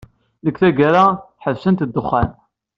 Deg 0.45 0.55
tgara, 0.63 1.05
ḥebsent 1.43 1.85
ddexxan. 1.87 2.29